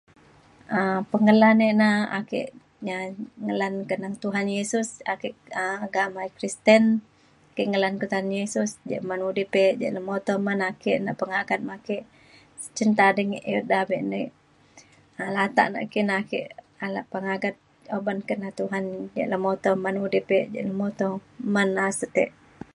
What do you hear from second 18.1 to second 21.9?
kerana Tuhan e nemuto udip e nemuto men